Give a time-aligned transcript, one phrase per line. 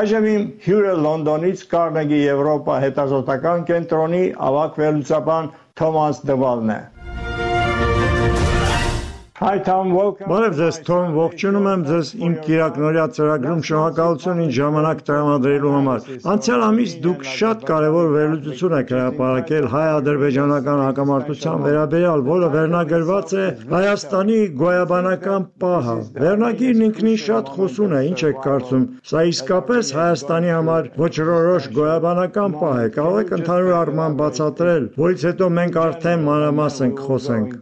[0.00, 6.78] Այժմ իմ հյուրը Լոնդոնից Carnegie Եվրոպա հետազոտական կենտրոնի ավակ վերլուծաբան Թոմաս Դվալն է։.
[9.40, 16.64] Բարև ձեզ Թոմ, ողջունում եմ ձեզ իմ Կիրակնորյա ծրագրում շնորհակալություն ինձ ժամանակ տրամադրելու համար։ Անցյալ
[16.66, 25.48] ամիս դուք շատ կարևոր վերլուծություն եք հրապարակել հայ-ադրբեջանական հակամարտության վերաբերյալ, որը վերնագրված է Հայաստանի գոյաբանական
[25.64, 32.60] պահը։ Վերնագիրն ինքնին շատ խոսուն է, ինչ եք կարծում։ Սա իսկապես Հայաստանի համար ոչռորոշ գոյաբանական
[32.60, 37.60] պահ է։ Կարող եք ընդհանուր առմամբ բացատրել, որից հետո մենք արդեն մանրամասն կխոսենք։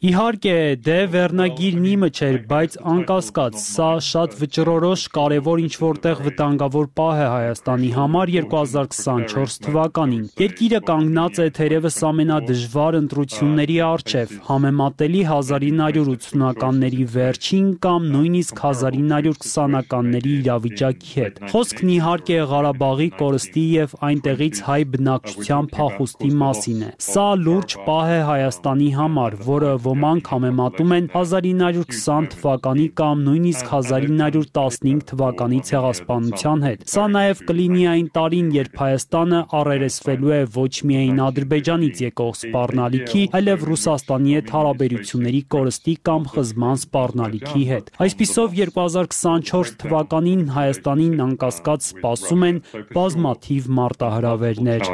[0.00, 7.18] Իհարկե, դե վերնագիրն իմը չէր, բայց անկասկած, սա շատ վճռորոշ, կարևոր ինչ որտեղ վտանգավոր պահ
[7.20, 17.68] է Հայաստանի համար 2024 թվականին։ Երկիրը կանգնած է թերևս ամենադժվար ընտրությունների առջև, համեմատելի 1980-ականների վերջին
[17.84, 26.82] կամ նույնիսկ 1920-ականների իրավիճակի հետ։ Խոսքն իհարկե Ղարաբաղի կորստի եւ այնտեղից հայ բնակչության փախուստի մասին
[26.88, 33.70] է։ Սա լուրջ պահ է Հայաստանի համար, որը ոմանք համեմատում են 1920 թվականի կամ նույնիսկ
[33.74, 41.20] 1915 թվականի ցեղասպանության հետ։ Սա նաև կլինի այն տարին, երբ Հայաստանը առերեսվելու է ոչ միայն
[41.26, 50.44] Ադրբեջանից եկող սպառնալիքի, այլև Ռուսաստանի հետ հարաբերությունների կորստի կամ խզման սպառնալիքի հետ։ Այսպիսով 2024 թվականին
[50.56, 52.60] Հայաստանին անկասկած սպասում են
[52.96, 54.84] բազմաթիվ մարտահրավերներ։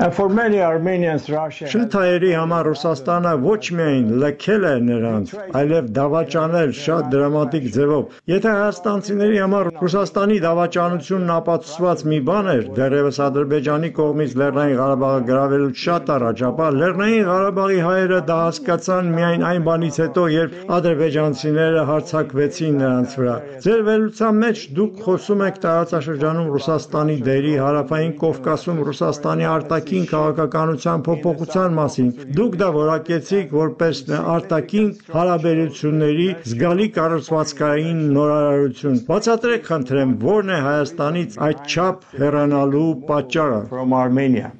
[0.00, 8.54] Շուտ հայերի համար Ռուսաստանը ոչ միայն լքել է նրանց, այլև դավաճանել շատ դրամատիկ ձևով։ Եթե
[8.54, 16.14] հայաստանցիների համար Ռուսաստանի դավաճանությունն ապացուցված մի բան էր, դեռևս Ադրբեջանի կողմից Լեռնային Ղարաբաղը գրավելուց շատ
[16.16, 23.18] առաջ, ապա Լեռնային Ղարաբաղի հայերը դա հասկացան միայն այն բանից հետո, երբ ադրբեջանցիները հարձակվեցին նրանց
[23.20, 23.36] վրա։
[23.68, 31.00] Ձեր վերլուծության մեջ դուք խոսում եք տարածաշրջանում Ռուսաստանի դերի հարավային Կովկասում Ռուսաստանի արտաքին արտաքին քաղաքականության
[31.06, 34.02] փոփոխության մասին։ Դուք դա որակեցիք որպես
[34.34, 44.52] արտաքին հարաբերությունների զգալի կառուցվածքային նորարարություն։ Բացատրեք խնդրեմ, ո՞րն է Հայաստանից այդչափ հեռանալու պատճառը։.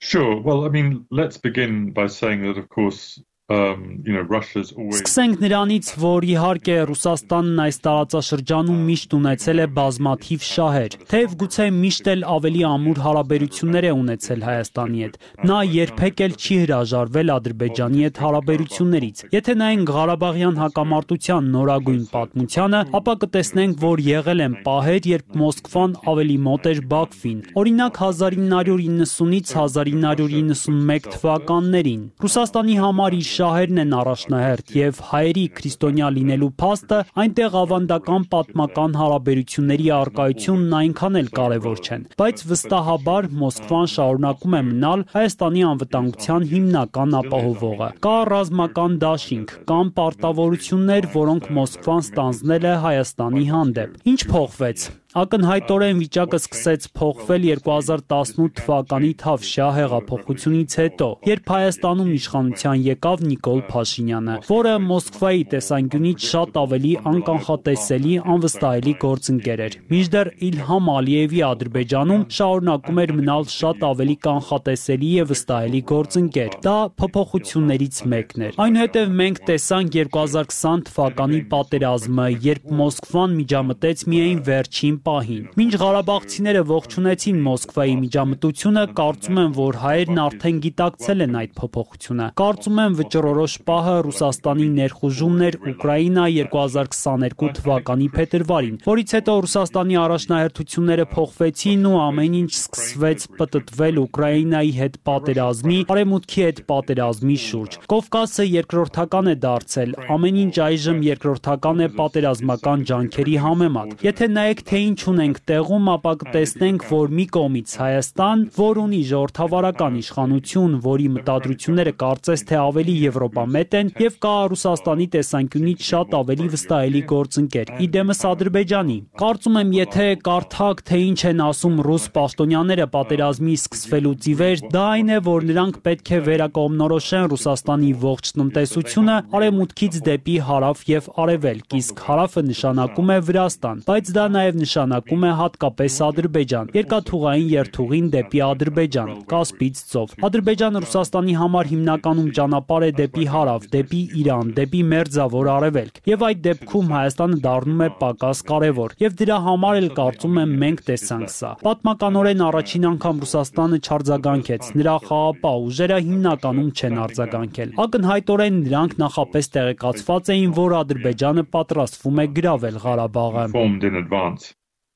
[0.00, 0.40] Sure.
[0.40, 6.76] Well, I mean, let's begin by saying that, of course, um, Սկսենք նրանից, որ իհարկե
[6.90, 13.88] Ռուսաստանն այս տարածաշրջանում միշտ ունեցել է բազմաթիվ շահեր, թեև գուցե միշտ էլ ավելի ամուր հարաբերություններ
[13.90, 15.18] է ունեցել Հայաստանի հետ։
[15.50, 23.14] Նա երբեք էլ չի հրաժարվել Ադրբեջանի հետ հարաբերություններից։ Եթե նայենք Ղարաբաղյան հակամարտության նորագույն պատմությանը, ապա
[23.24, 32.02] կտեսնենք, որ եղել են պահեր, երբ Մոսկվան ավելի մոտ էր Բաքվին։ Օրինակ 1990-ից 1991 թվականներին։
[32.24, 39.88] Ռուսաստանի համար իր շահերն են առաջնահերթ եւ հայերի քրիստոնյա լինելու փաստը այնտեղ ավանդական պատմական հարաբերությունների
[39.96, 47.92] արկայությունն այնքան էլ կարևոր չեն բայց վստահաբար Մոսկվան շարունակում է մնալ Հայաստանի անվտանգության հիմնական ապահովողը
[48.06, 56.38] կա ռազմական դաշինք կան պարտավորություններ որոնք Մոսկվան ստանձնել է Հայաստանի հանդեպ ինչ փոխվեց Ակնհայտորեն վիճակը
[56.38, 65.42] սկսեց փոխվել 2018 թվականի Թավշյա հեղափոխությունից հետո, երբ Հայաստանում իշխանության եկավ Նիկոլ Փաշինյանը, որը Մոսկվայի
[65.54, 73.84] տեսանկյունից շատ ավելի անկանխատեսելի, անվստահելի գործընկեր էր։ Մինչդեռ Իլհամ Ալիևի Ադրբեջանում շարունակում էր մնալ շատ
[73.90, 82.30] ավելի կանխատեսելի եւ վստահելի գործընկեր։ Դա փոփոխություններից մեկն էր։ Այնուհետև մենք տեսանք 2020 թվականի պատերազմը,
[82.46, 90.20] երբ Մոսկվան միջամտեց միայն վերջին պահին։ Մինչ Ղարաբաղցիները ողջունեցին Մոսկվայի միջամտությունը, կարծում եմ, որ հայերն
[90.24, 98.08] արդեն գիտակցել են այդ փոփոխությունը։ Կարծում եմ վճռորոշ պահը Ռուսաստանի ներխուժումն էր Ուկրաինա 2022 թվականի
[98.16, 106.44] փետրվարին, որից հետո Ռուսաստանի առաջնահերթությունները փոխվեցին ու ամեն ինչ սկսվեց պտտվել Ուկրաինայի հետ պատերազմի, արևմուտքի
[106.46, 114.04] հետ պատերազմի շուրջ։ Կովկասը երկրորդական է դարձել, ամեն ինչ այժմ երկրորդական է պատերազմական ջանքերի համեմատ։
[114.06, 119.98] Եթե նայեք թե ինչ ունենք տեղում, ապա կտեսնենք, որ մի կողմից Հայաստան, որ ունի ժողովրդավարական
[120.00, 127.02] իշխանություն, որի մտադրությունները կարծես թե ավելի եվրոպամետ են, եւ կա Ռուսաստանի տեսանկյունից շատ ավելի վստահելի
[127.12, 134.28] գործընկեր՝ իդեմս Ադրբեջանի։ Կարծում եմ, եթե կարդակ, թե ինչ են ասում ռուս պաշտոնյաները պատերազմի սկսվելուց
[134.30, 140.36] ի վեր, դա այն է, որ նրանք պետք է վերակողմնորոշեն Ռուսաստանի ողջ տնտեսությունը արևմուտքից դեպի
[140.50, 145.94] հարավ եւ արևելք, իսկ հարավը նշանակում է Վրաստան, բայց դա նաեւ նշանակում նշանակում է հատկապես
[146.06, 153.66] Ադրբեջան։ Երկաթուղային երթուղին դեպի Ադրբեջան, Կասպից ծով։ Ադրբեջանը Ռուսաստանի համար հիմնականում ճանապարհ է դեպի հարավ,
[153.74, 159.38] դեպի Իրան, դեպի Մերձավոր Արևելք։ Եվ այդ դեպքում Հայաստանը դառնում է պակաս կարևոր։ Եվ դրա
[159.50, 166.00] համար էլ կարծում եմ մենք տեսանք սա։ Պատմականորեն առաջին անգամ Ռուսաստանը չարձագանքեց։ Նրա խաղապահ ուժերը
[166.08, 173.46] հիմնականում չեն արձագանքել։ Ակնհայտորեն նրանք նախապես տեղեկացված էին, որ Ադրբեջանը պատրաստվում է գրավել Ղարաբաղը։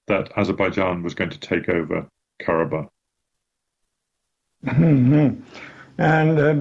[0.07, 2.07] that Azerbaijan was going to take over
[2.43, 2.89] Karabakh.
[4.67, 6.53] And uh,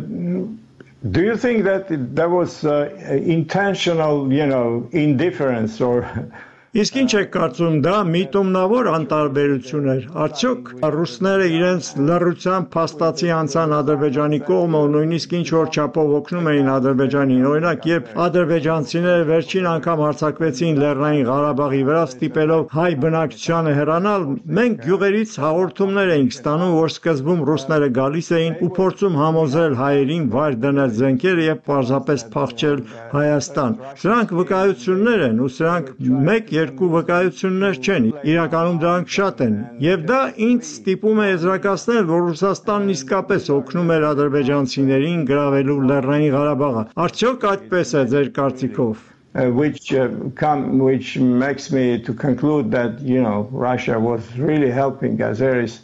[1.10, 2.90] do you think that there was uh,
[3.24, 6.32] intentional, you know, indifference or
[6.74, 14.40] Իսկ ինչ եք կարծում, դա միտումնավոր անտարբերություն էր։ Արդյոք ռուսները իրենց լռությամբ փաստացի անցան Ադրբեջանի
[14.48, 20.82] կողմը ու նույնիսկ ինչ որ չափով օգնում էին Ադրբեջանին։ Օրինակ, երբ ադրբեջանցիները վերջին անգամ հարձակվեցին
[20.82, 24.28] Լեռնային Ղարաբաղի վրա, ստիպելով հայ բնակչությանը հեռանալ,
[24.58, 30.60] մենք գյուղերից հաղորդումներ էինք ստանում, որ սկզբում ռուսները գալիս էին ու փորձում համոզել հայերին վայր
[30.66, 32.84] դնել զենքերը եւ պարզապես փախչել
[33.14, 35.94] Հայաստան։ Սրանք վկայություններ են ու սրանք
[36.34, 39.56] մեկ երկու վկայություններ չեն, իրականում դրանք շատ են։
[39.86, 40.20] Եվ դա
[40.50, 47.98] ինձ ստիպում է եզրակացնել, որ Ռուսաստանն իսկապես օգնում էր ադրբեջանցիներին գրավելու Լեռնային Ղարաբաղը։ Արդյոք այդպես
[48.04, 53.48] է ձեր կարծիքով։ uh, which uh, come which makes me to conclude that you know
[53.52, 55.80] Russia was really helping Azeris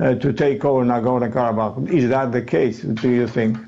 [0.00, 1.92] uh, to take over Nagorno-Karabakh.
[1.92, 2.82] Is that the case?
[2.82, 3.58] Do you think?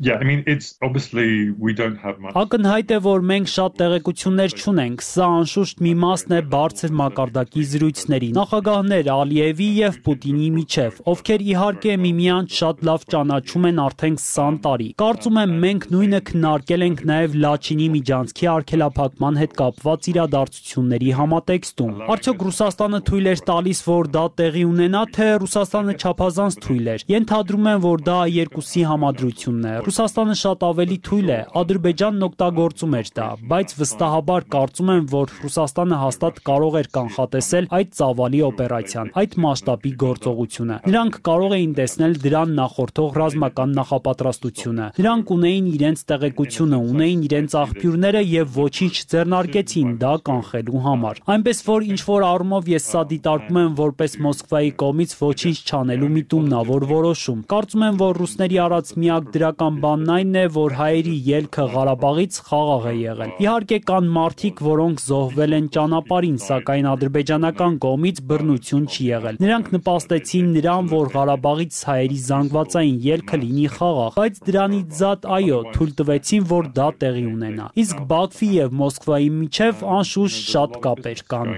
[0.00, 2.34] Yeah, I mean, it's obviously we don't have much.
[2.34, 8.30] Ակնհայտ է, որ մենք շատ տեղեկություններ չունենք։ Սա անշուշտ մի մասն է բարձր մակարդակի զրույցների։
[8.34, 14.88] Նախագահներ Ալիևի եւ Պուտինի միջև, ովքեր իհարկե միմյանց շատ լավ ճանաչում են արդեն 20 տարի։
[15.04, 22.44] Կարծում եմ մենք նույնը քննարկել ենք նաեւ Լաչինի միջանցքի արգելափակման հետ կապված իրադարձությունների համատեքստում։ Արդյոք
[22.50, 27.82] Ռուսաստանը թույլ էր տալիս, որ դա տեղի ունենա, թե Ռուսաստանը չափազանց թույլ էր։ Ենթադրում եմ,
[27.84, 33.72] որ դա երկուսի համադրությունն է։ Ռուսաստանը շատ ավելի թույլ է, Ադրբեջանն օգտագործում էր դա, բայց
[33.80, 40.78] վստահաբար կարծում եմ, որ Ռուսաստանը հաստատ կարող էր կանխատեսել այդ ծավալի օպերացիան, այդ մասշտաբի գործողությունը։
[40.88, 48.24] Նրանք կարող էին տեսնել դրան նախորդող ռազմական նախապատրաստությունը։ Նրանք ունեին իրենց տեղեկությունը, ունեին իրենց աղբյուրները
[48.24, 53.76] եւ ոչինչ ձեռնարկեցին դա կանխելու համար։ Այնպես որ ինչ որ առումով ես սա դիտարկում եմ
[53.84, 59.82] որպես Մոսկվայի կողմից ոչինչ չանելու միտումնավոր որոշում։ Կարծում եմ, որ ռուսների արած միակ դրական Հիմնական
[59.82, 65.56] բանն այն է, որ հայերի ելքը Ղարաբաղից խաղաղ է եղել։ Իհարկե կան մարդիկ, որոնք զոհվել
[65.58, 73.00] են ճանապարհին, սակայն ադրբեջանական կողմից բռնություն չի եղել։ Նրանք նպաստեցին նրան, որ Ղարաբաղից հայերի զանգվածային
[73.08, 78.50] ելքը լինի խաղաղ, բայց դրանից զատ այո, թույլ տվեցին, որ դա տեղի ունենա։ Իսկ Բաքվի
[78.54, 81.52] եւ Մոսկվայի միջև անշուշտ շատ կապեր կան։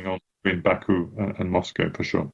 [0.47, 1.11] in Baku
[1.41, 2.31] and Moscow for sure.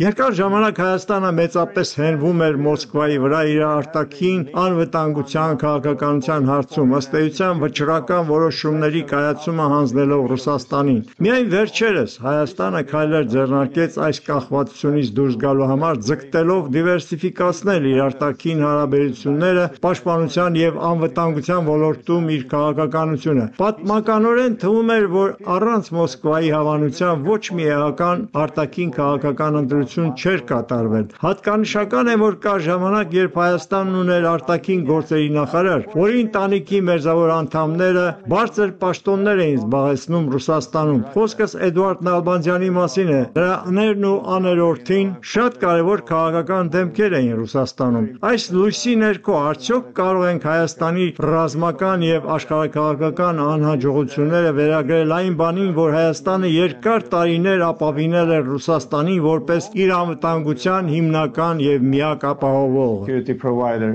[0.00, 7.60] Երկար ժամանակ Հայաստանը մեծապես հենվում էր Մոսկվայի վրա իր արտաքին անվտանգության քաղաքականության հարցում, ըստ էության
[7.64, 16.00] վճռական որոշումների կայացումը հանձնելով Ռուսաստանին։ Միայն վերջերս Հայաստանը քայլեր ձեռնարկեց այս կախվածությունից դուրս գալու համար,
[16.08, 25.36] ձգտելով դիվերսիֆիկացնել իր արտաքին հարաբերությունները պաշտպանության եւ անվտանգության ոլորտում իր քաղաքականությունը։ Պատմականորեն թվում էր, որ
[25.60, 32.34] առանց Մոսկվայի հավանության ոչ մի էական արտաքին քաղաքական ընտրություն գործունեություն չէր կատարվել։ Հատկանշական է, որ
[32.44, 39.58] կար ժամանակ, երբ Հայաստանն ուներ արտաքին գործերի նախարար, որի ընտանիքի մերձավոր անդամները բարձր պաշտոններ էին
[39.60, 47.34] զբաղեցնում Ռուսաստանում։ Խոսքս Էդուարդ Նալբանդյանի մասին է։ Նրաներն ու աներորդին շատ կարևոր քաղաքական դեմքեր էին
[47.40, 55.70] Ռուսաստանում։ Այս լույսի ներքո արդյոք կարող ենք Հայաստանի ռազմական եւ աշխարհակաղակական անհաջողությունները վերագրել այն բանին,
[55.80, 63.90] որ Հայաստանը երկար տարիներ ապավինել է Ռուսաստանին որպես իր անվտանգության հիմնական եւ միակ ապահովողը։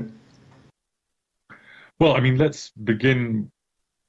[1.97, 3.51] Well, I mean, let's begin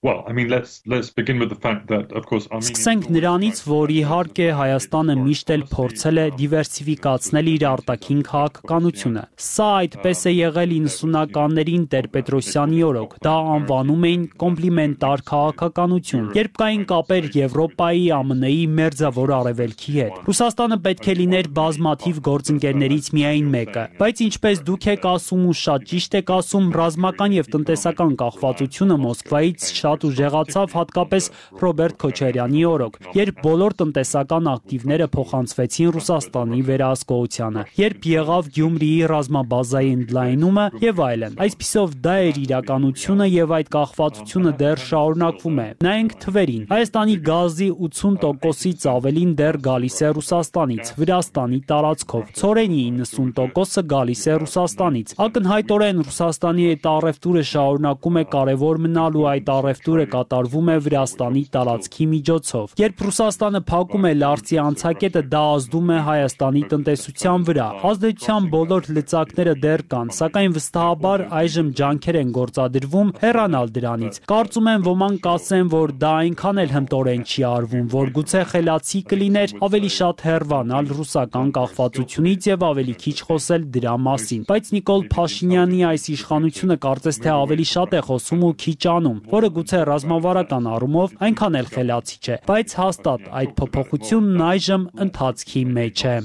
[0.06, 3.60] Well, I mean, let's let's begin with the fact that of course Armenia Սկսենք նրանից,
[3.66, 10.74] որ իհարկե Հայաստանը միշտ էլ փորձել է դիվերսիֆիկացնել իր արտաքին քաղաքականությունը։ Սա այդպես է եղել
[10.76, 19.96] 90-ականներին Տեր-Պետրոսյանի օրոք։ Դա անվանում էին կոմպլիմենտար քաղաքականություն, երբ կային կապեր Եվրոպայի, ԱՄՆ-ի, Մերձավոր Արևելքի
[19.96, 25.58] հետ։ Ռուսաստանը պետք է լիներ բազմաթիվ գործընկերներից միայն մեկը, բայց ինչպես դուք եք ասում ու
[25.66, 31.26] շատ ճիշտ եք ասում, ռազմական եւ տնտեսական կախվածությունը Մոսկվայից շատ շատ ուժեղացավ հատկապես
[31.56, 40.66] Ռոբերտ Քոչարյանի օրոք, երբ բոլոր տնտեսական ակտիվները փոխանցվեցին Ռուսաստանի վերահսկողությանը, երբ եղավ Գյումրիի ռազմաբազայի ընդլայնումը
[40.84, 47.16] եւ այլն։ Այսպիսով դա էր իրականությունը եւ այդ կախվածությունը դեռ շարունակվում է։ Նայենք թվերին։ Հայաստանի
[47.30, 56.04] գազի 80%-ից ավելին դեռ գալիս է Ռուսաստանից, Վրաստանի տարածքով։ Ցորենի 90%-ը գալիս է Ռուսաստանից։ Ակնհայտորեն
[56.06, 59.75] Ռուսաստանի այդ առևտուրը շարունակում է կարևոր մնալու այդ առևտուրը
[60.16, 66.62] կատարվում է Վրաստանի տարածքի միջոցով։ Երբ Ռուսաստանը փակում է Լարցի անցակետը, դա ազդում է Հայաստանի
[66.72, 74.20] տնտեսության վրա։ Ազդեցության բոլոր լծակները դեռ կան, սակայն վստահաբար այժմ ջանքեր են գործադրվում հեռանալ դրանից։
[74.30, 79.54] Կարծում եմ ոմանք կասեն, որ դա այնքան էլ հմտորեն չի արվում, որ գուցե խելացի կլիներ
[79.66, 86.04] ավելի շատ հեռվանալ ռուսական կախվածությունից եւ ավելի քիչ խոսել դրա մասին։ Բայց Նիկոլ Փաշինյանի այս
[86.16, 91.58] իշխանությունը կարծես թե ավելի շատ է խոսում ու քիչ անում, որը գուցե ռազմավարական առումով այնքան
[91.60, 96.16] էլ խելացի չէ, բայց հաստատ այդ փոփոխությունն այժմ ընթացքի մեջ է։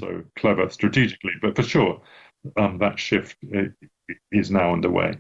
[2.58, 3.38] um, that shift
[4.32, 5.18] is now underway.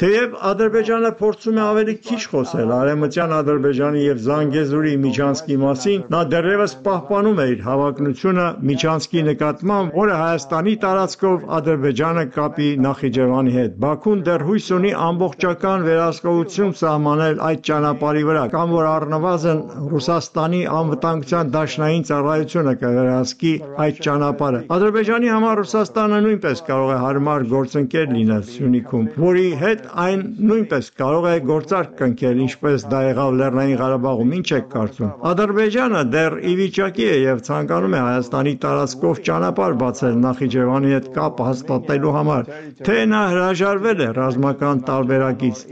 [0.00, 6.74] Թեև Ադրբեջանը փորձում է ավելի քիչ խոսել Արեմտյան Ադրբեջանի եւ Զանգեզուրի Միջանցկի մասին, նա դեռևս
[6.86, 14.46] պահպանում է իր հավակնությունը Միջանցկի նկատմամբ, որը Հայաստանի տարածքով Ադրբեջանը կապի Նախիջևանի հետ։ Բաքուն դեռ
[14.48, 22.76] հույս ունի ամբողջական վերահսկողություն սահմանել այդ ճանապարհի վրա, կամ որ առնվազն Ռուսաստանի անվտանգության դաշնային ծառայությունը
[22.86, 23.54] կվերահսկի
[23.84, 30.20] այդ ճանապարհը։ Ադրբեջանի համար Ռուսաստանը նույնպես կարող է հարմար գործընկեր լինել Սյունիքում, որի հետ այն
[30.48, 36.36] նույնպես կարող է գործարք կնքել, ինչպես դա եղավ Լեռնային Ղարաբաղում։ Ինչ եք կարծում։ Ադրբեջանը դեռ
[36.50, 42.50] ի վիճակի է եւ ցանկանում է Հայաստանի տարածքով ճանապարհ բացել Նախիջևանի հետ կապ հաստատելու համար,
[42.88, 45.62] թե նա հրաժարվել է ռազմական տարբերակից։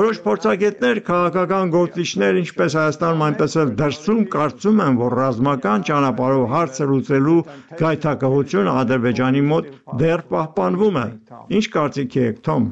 [0.00, 6.90] Որոշ փորձագետներ, քաղաքական գործիչներ, ինչպես Հայաստանում, այնպես էլ դրսում կարծում են, որ ռազմական ճանապարհով հարցը
[6.90, 7.40] լուծելու
[7.82, 9.72] գայթակղությունը Ադրբեջանի մոտ
[10.04, 11.08] դեռ պահպանվում է։
[11.60, 12.70] Ինչ կարծիքի եք, Թոմ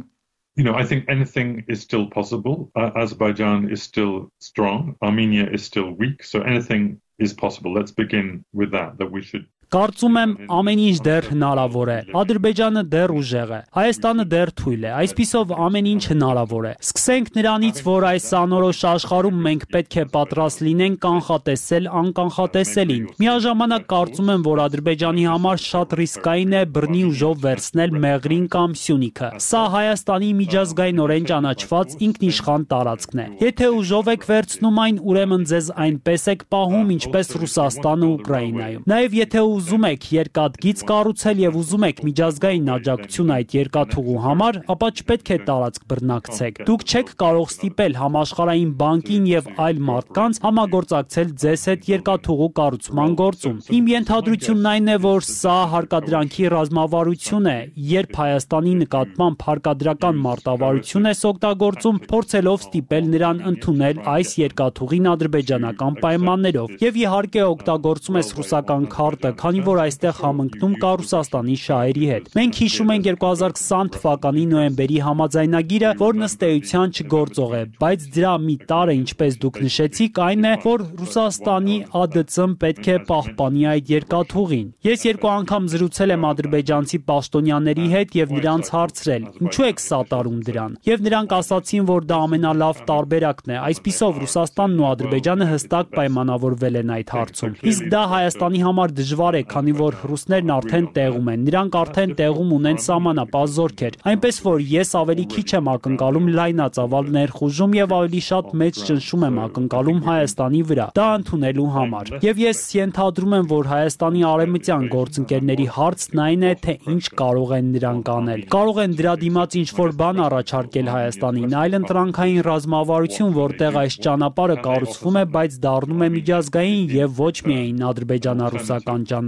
[0.58, 2.72] you know, I think anything is still possible.
[2.74, 4.96] Uh, Azerbaijan is still strong.
[5.00, 6.24] Armenia is still weak.
[6.24, 7.72] So anything is possible.
[7.72, 12.82] Let's begin with that, that we should Կարծում եմ ամեն ինչ դեռ հնարավոր է։ Ադրբեջանը
[12.88, 18.06] դեռ ուժեղ է։ Հայաստանը դեռ թույլ է։ Այսպիսով ամեն ինչ հնարավոր է։ Սկսենք նրանից, որ
[18.08, 25.26] այս անորոշ աշխարհում մենք պետք է պատրաստ լինենք կանխատեսել անկանխատեսելին։ Միաժամանակ կարծում եմ, որ Ադրբեջանի
[25.28, 32.66] համար շատ ռիսկային է բռնի ուժով վերցնել Մեղրին կամ Սյունիքը։ Սա Հայաստանի միջազգայինորեն ճանաչված ինքնիշխան
[32.72, 38.88] տարածքն է։ Եթե ուժով եք վերցնում այն, ուրեմն ձեզ այնպես եք պահում, ինչպես Ռուսաստանը Ուկրաինայում։
[38.88, 44.88] Նաև եթե ուզում եք երկաթգիծ կառուցել եւ ուզում եք միջազգային աջակցություն այդ երկաթուղու համար, ապա
[44.98, 51.66] չպետք է տարածք բռնակցեք։ Դուք չեք կարող ստիպել համաշխարհային բանկին եւ այլ մարդկանց համագործակցել ձեզ
[51.68, 58.74] հետ երկաթուղու կառուցման գործում։ Իմ ենթադրությունն այն է, որ սա հարկադրանքի ռազմավարություն է, երբ Հայաստանի
[58.82, 67.42] նկատմամբ հարկադրական մարտավարություն է օգտագործում, փորձելով ստիպել նրան ընդունել այս երկաթուղին ադրբեջանական պայմաններով։ Եվ իհարկե
[67.48, 73.06] օգտագործում ես ռուսական քարտը, քանի որ այստեղ համընկնում կա Ռուսաստանի շահերի հետ։ Մենք հիշում ենք
[73.08, 79.60] 2020 թվականի նոյեմբերի համաձայնագիրը, որն ըստ էության չգործող է, բայց դրա մի տարը, ինչպես դուք
[79.64, 86.12] նշեցիք, այն է, որ Ռուսաստանի ԱԴՑ-ն պետք է պահպանի այդ երկաթուղին։ Ես երկու անգամ զրուցել
[86.18, 89.24] եմ ադրբեջանցի պաշտոնյաների հետ եւ նրանց հարցրել.
[89.48, 94.88] ինչու եք սատարում դրան։ Եվ նրանք ասացին, որ դա ամենալավ տարբերակն է։ Այսպիսով Ռուսաստանն ու
[94.88, 100.52] Ադրբեջանը հստակ պայմանավորվել են այդ հարցում։ Իսկ դա Հայաստանի համար դժվար է, քանի որ ռուսներն
[100.58, 105.70] արդեն տեղում են։ Նրանք արդեն տեղում ունեն սահմանապահ զորքեր։ Այնպես որ ես ավելի քիչ եմ
[105.72, 112.12] ակնկալում լայնածավալ ներխուժում եւ ավելի շատ մեծ ճնշում եմ ակնկալում Հայաստանի վրա։ Դա ընդունելու համար։
[112.28, 117.70] Եվ ես ենթադրում եմ, որ Հայաստանի արեմտյան գործընկերների հարցն այն է, թե ինչ կարող են
[117.78, 123.98] նրանք անել։ Կարող են դրա դիմաց ինչ-որ բան առաջարկել Հայաստանին, այլ ընտրանքային ռազմավարություն, որտեղ այս
[124.08, 129.27] ճանապարհը կառուցվում է, բայց դառնում է միջազգային եւ ոչ միայն ադրբեջանա-ռուսական ճանապարհ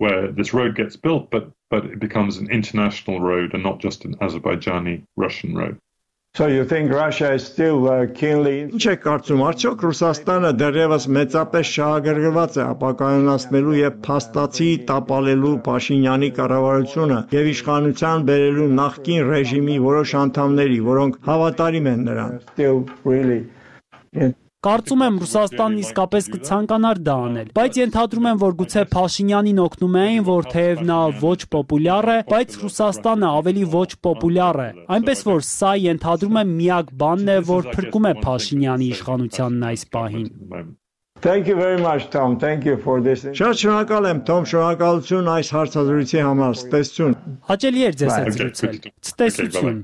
[0.00, 4.04] where this road gets built but but it becomes an international road and not just
[4.04, 5.78] an Azerbaijani Russian road.
[6.34, 11.72] So you think Russia is still uh, keenly Ինչ է կարծում, արդյոք Ռուսաստանը դեռևս մեծապես
[11.76, 20.78] շահագրգռված է ապակայունացնելու եւ փաստացի տապալելու Փաշինյանի կառավարությունը եւ իշխանության բերելու նախկին ռեժիմի որոշ անդամների,
[20.90, 23.42] որոնք հավատարիմ են նրան։ Still really
[24.60, 30.24] Կարծում եմ Ռուսաստանն իսկապես կցանկանար դա անել, բայց ենթադրում եմ, որ գուցե Փաշինյանին օգնում էին,
[30.26, 35.70] որ թեև նա ոչ պոպուլյար է, բայց Ռուսաստանը ավելի ոչ պոպուլյար է։ Այնպես որ սա
[35.80, 40.28] ենթադրում եմ միակ բանն է, որ փրկում է Փաշինյանի իշխանությանն այս պահին։
[41.24, 42.36] Thank you very much Tom.
[42.44, 43.24] Thank you for this.
[43.24, 47.16] Շատ շնորհակալ եմ Tom, շնորհակալություն այս հարցազրույցի համար։ Ստեսություն։
[47.48, 49.80] Հաճելի էր ձեզ հետ զրուցել։ Ցտեսություն։